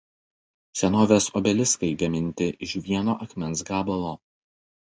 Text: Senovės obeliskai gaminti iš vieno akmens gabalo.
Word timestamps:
Senovės 0.79 1.27
obeliskai 1.41 1.91
gaminti 2.05 2.49
iš 2.69 2.73
vieno 2.89 3.19
akmens 3.27 3.63
gabalo. 3.71 4.19